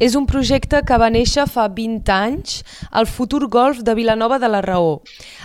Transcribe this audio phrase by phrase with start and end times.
[0.00, 4.48] És un projecte que va néixer fa 20 anys al futur golf de Vilanova de
[4.48, 5.02] la Raó.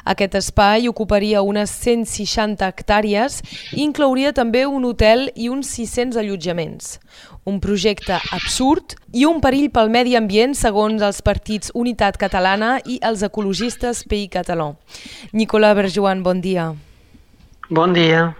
[0.07, 3.41] Aquest espai ocuparia unes 160 hectàrees
[3.75, 7.01] i inclouria també un hotel i uns 600 allotjaments.
[7.43, 12.95] Un projecte absurd i un perill pel medi ambient segons els partits Unitat Catalana i
[13.03, 14.71] els ecologistes PI Català.
[15.35, 16.71] Nicola Berjoan, bon dia.
[17.67, 18.31] Bon dia.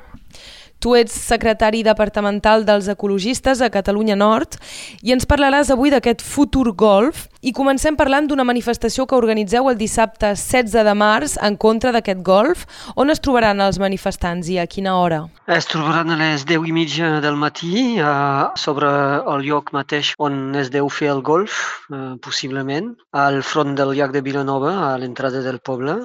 [0.86, 4.60] Tu ets secretari departamental dels ecologistes a Catalunya Nord
[5.02, 9.80] i ens parlaràs avui d'aquest futur golf i comencem parlant d'una manifestació que organitzeu el
[9.80, 12.68] dissabte 16 de març en contra d'aquest golf.
[12.94, 15.24] On es trobaran els manifestants i a quina hora?
[15.50, 18.14] Es trobaran a les 10 i mitja del matí eh,
[18.54, 18.94] sobre
[19.34, 22.94] el lloc mateix on es deu fer el golf, eh, possiblement,
[23.26, 26.04] al front del llac de Vilanova, a l'entrada del poble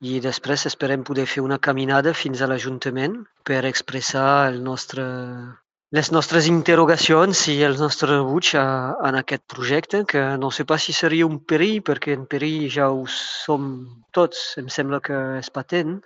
[0.00, 5.04] i després esperem poder fer una caminada fins a l'Ajuntament per expressar el nostre,
[5.92, 8.64] les nostres interrogacions i el nostre rebuig a,
[9.08, 12.88] en aquest projecte, que no sé pas si seria un perill, perquè en perill ja
[12.88, 13.72] ho som
[14.16, 15.98] tots, em sembla que és patent,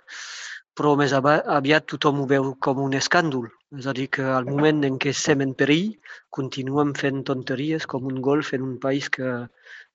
[0.75, 3.47] però més aviat tothom ho veu com un escàndol.
[3.79, 5.93] És a dir, que al moment en què estem en perill,
[6.35, 9.31] continuem fent tonteries com un golf en un país que,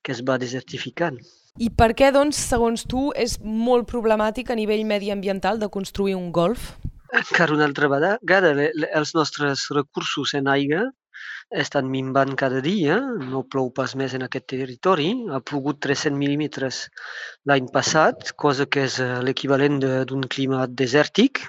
[0.01, 1.19] que es va desertificant.
[1.59, 6.31] I per què, doncs, segons tu, és molt problemàtic a nivell mediambiental de construir un
[6.31, 6.71] golf?
[7.11, 8.53] Encara una altra vegada,
[8.95, 10.87] els nostres recursos en aigua
[11.51, 12.95] estan minvant cada dia,
[13.31, 15.09] no plou pas més en aquest territori.
[15.35, 16.85] Ha plogut 300 mil·límetres
[17.49, 21.43] l'any passat, cosa que és eh, l'equivalent d'un clima desèrtic.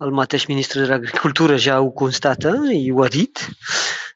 [0.00, 3.42] El mateix ministre de l'Agricultura ja ho constata i ho ha dit.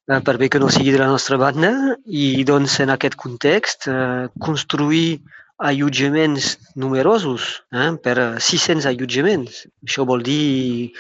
[0.09, 1.71] Eh, per bé que no sigui de la nostra banda,
[2.09, 5.21] i doncs en aquest context eh, construir
[5.69, 9.67] allotjaments numerosos, eh, per 600 allotjaments.
[9.85, 10.95] Això vol dir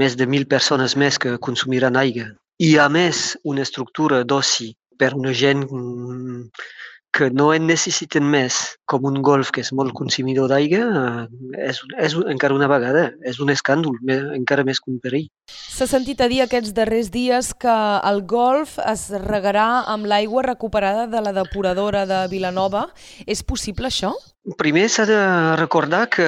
[0.00, 2.30] més de 1.000 persones més que consumiran aigua.
[2.62, 6.33] I a més, una estructura d'oci per una gent mm,
[7.14, 8.56] que no en necessiten més,
[8.90, 13.38] com un golf que és molt consumidor d'aigua, eh, és, és encara una vegada, és
[13.40, 13.96] un escàndol,
[14.34, 15.28] encara més que un perill.
[15.46, 17.78] S'ha sentit a dir aquests darrers dies que
[18.10, 22.88] el golf es regarà amb l'aigua recuperada de la depuradora de Vilanova.
[23.26, 24.14] És possible això?
[24.60, 25.20] Primer s'ha de
[25.56, 26.24] recordar que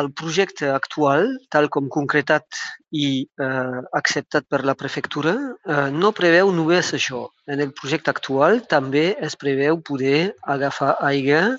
[0.00, 2.44] el projecte actual, tal com concretat
[2.92, 5.32] i eh, acceptat per la prefectura,
[5.64, 7.22] eh, no preveu només això.
[7.48, 11.56] En el projecte actual també es preveu poder agafar aigua,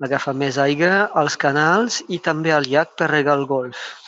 [0.00, 4.01] agafar més aigua als canals i també al llac per regar el golf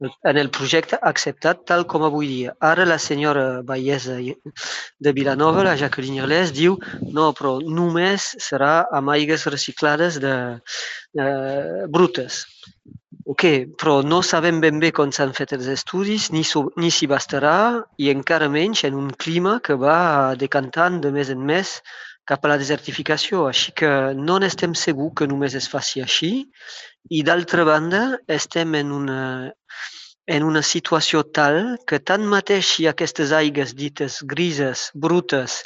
[0.00, 2.54] en el projecte acceptat tal com avui dia.
[2.60, 6.76] Ara la senyora Vallesa de Vilanova, la Jacqueline Arlès, diu
[7.12, 10.34] no, però només serà amb aigues reciclades de,
[11.14, 11.28] de
[11.88, 12.44] brutes.
[13.24, 13.44] Ok,
[13.80, 16.42] però no sabem ben bé com s'han fet els estudis, ni,
[16.76, 17.56] ni si bastarà,
[17.96, 21.78] i encara menys en un clima que va decantant de més en més
[22.28, 23.46] cap a la desertificació.
[23.50, 26.32] Així que no n'estem segurs que només es faci així.
[27.10, 29.24] I d'altra banda, estem en una,
[30.26, 35.62] en una situació tal que tanmateix si aquestes aigues dites grises, brutes,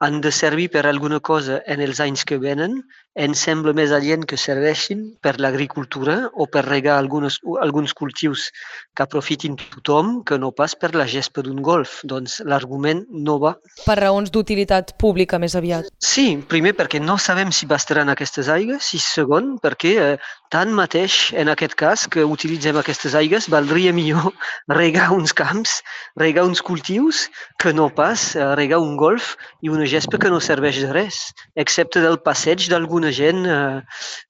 [0.00, 2.78] han de servir per alguna cosa en els anys que venen,
[3.18, 8.48] ens sembla més adient que serveixin per l'agricultura o per regar algunes, alguns cultius
[8.94, 11.98] que aprofitin tothom que no pas per la gespa d'un golf.
[12.06, 13.56] Doncs l'argument no va.
[13.84, 15.90] Per raons d'utilitat pública més aviat.
[15.98, 20.14] Sí, primer perquè no sabem si bastaran aquestes aigues i segon perquè eh,
[20.54, 24.32] tant mateix en aquest cas que utilitzem aquestes aigues valdria millor
[24.80, 25.80] regar uns camps,
[26.20, 27.26] regar uns cultius
[27.60, 31.20] que no pas eh, regar un golf i una gespa que no serveix de res,
[31.56, 33.80] excepte del passeig d'alguna de gent eh,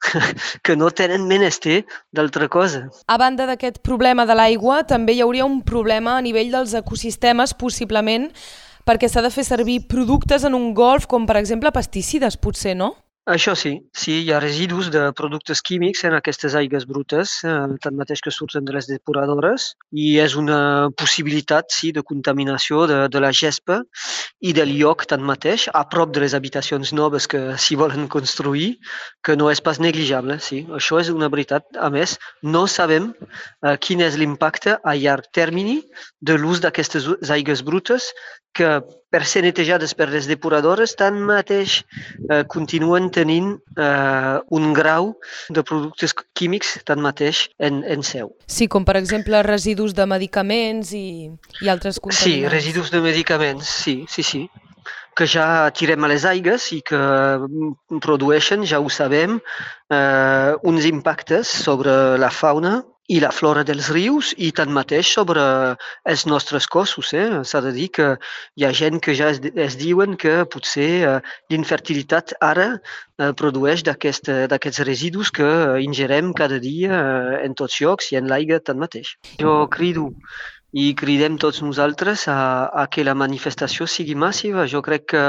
[0.64, 1.82] que no tenen menester
[2.14, 2.86] d'altra cosa.
[3.10, 7.56] A banda d'aquest problema de l'aigua, també hi hauria un problema a nivell dels ecosistemes,
[7.58, 8.30] possiblement,
[8.88, 12.94] perquè s'ha de fer servir productes en un golf, com per exemple pesticides, potser, no?
[13.28, 18.22] Això sí, sí, hi ha residus de productes químics en aquestes aigues brutes, eh, tanmateix
[18.24, 23.28] que surten de les depuradores, i és una possibilitat, sí, de contaminació de, de la
[23.40, 23.82] gespa
[24.40, 28.70] i del lloc tanmateix, a prop de les habitacions noves que s'hi volen construir,
[29.20, 30.62] que no és pas negligible, sí.
[30.80, 31.68] Això és una veritat.
[31.76, 35.82] A més, no sabem eh, quin és l'impacte a llarg termini
[36.24, 38.08] de l'ús d'aquestes aigues brutes
[38.56, 45.14] que per ser netejades per les depuradores, tanmateix eh, continuen tenint eh, un grau
[45.48, 48.34] de productes químics tanmateix en, en seu.
[48.46, 51.28] Sí, com per exemple residus de medicaments i,
[51.64, 52.24] i altres contaminants.
[52.24, 54.46] Sí, residus de medicaments, sí, sí, sí
[55.18, 56.98] que ja tirem a les aigues i que
[58.04, 59.40] produeixen, ja ho sabem,
[59.90, 61.90] eh, uns impactes sobre
[62.22, 62.76] la fauna
[63.08, 65.42] i la flora dels rius i tanmateix sobre
[66.12, 67.14] els nostres cossos.
[67.16, 67.40] Eh?
[67.48, 68.08] S'ha de dir que
[68.60, 71.14] hi ha gent que ja es, es diuen que potser eh,
[71.52, 75.48] l'infertilitat ara eh, produeix d'aquests residus que
[75.84, 79.16] ingerem cada dia eh, en tots llocs i en l'aigua tanmateix.
[79.40, 80.10] Jo crido
[80.76, 84.68] i cridem tots nosaltres a, a que la manifestació sigui massiva.
[84.68, 85.24] Jo crec que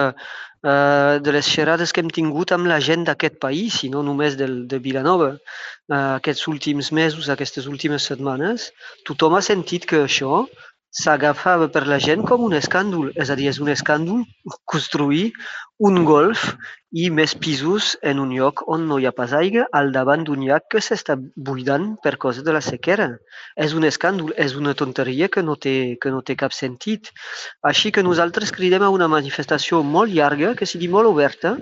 [0.64, 4.38] eh, de les xerrades que hem tingut amb la gent d'aquest país, i no només
[4.40, 8.72] del, de Vilanova, eh, aquests últims mesos, aquestes últimes setmanes,
[9.08, 10.46] tothom ha sentit que això
[10.90, 13.12] s'agafava per la gent com un escàndol.
[13.16, 14.26] És a dir, és un escàndol
[14.66, 15.32] construir
[15.80, 16.56] un golf
[16.92, 20.42] i més pisos en un lloc on no hi ha pas aigua al davant d'un
[20.48, 21.16] llac que s'està
[21.50, 23.10] buidant per causa de la sequera.
[23.56, 27.14] És un escàndol, és una tonteria que no té, que no té cap sentit.
[27.62, 31.58] Així que nosaltres cridem a una manifestació molt llarga, que sigui molt oberta,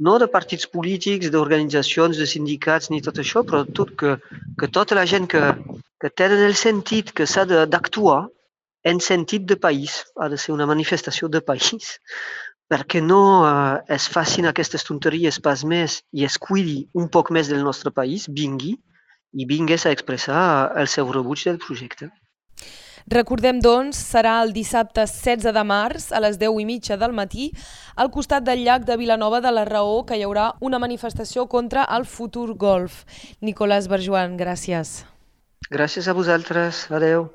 [0.00, 4.16] no de partits polítics, d'organitzacions, de sindicats ni tot això, però tot que,
[4.60, 5.42] que tota la gent que,
[6.00, 8.28] que tenen el sentit que s'ha d'actuar
[8.82, 11.98] en sentit de país, ha de ser una manifestació de país,
[12.70, 17.50] perquè no eh, es facin aquestes tonteries pas més i es cuidi un poc més
[17.50, 18.76] del nostre país, vingui
[19.32, 20.42] i vingués a expressar
[20.78, 22.10] el seu rebuig del projecte.
[23.10, 27.48] Recordem, doncs, serà el dissabte 16 de març a les 10 i mitja del matí
[27.96, 31.88] al costat del llac de Vilanova de la Raó que hi haurà una manifestació contra
[31.96, 33.04] el futur golf.
[33.40, 35.00] Nicolás Berjoan, gràcies.
[35.70, 36.86] Gràcies a vosaltres.
[36.90, 37.30] Adeu.